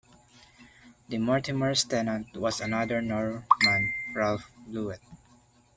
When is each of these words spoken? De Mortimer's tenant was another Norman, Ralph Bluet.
De 1.09 1.19
Mortimer's 1.19 1.83
tenant 1.83 2.35
was 2.35 2.59
another 2.59 3.03
Norman, 3.03 3.93
Ralph 4.15 4.49
Bluet. 4.67 4.97